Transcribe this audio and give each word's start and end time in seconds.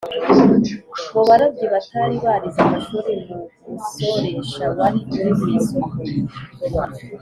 mu 1.13 1.21
barobyi 1.27 1.65
batari 1.73 2.15
barize 2.25 2.59
amashuri, 2.65 3.13
mu 3.63 3.73
musoresha 3.85 4.65
wari 4.77 4.99
uri 5.15 5.31
mu 5.37 5.45
isoko 5.57 5.95